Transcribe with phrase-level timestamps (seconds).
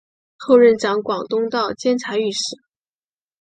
[0.39, 2.39] 后任掌广东道监察御史。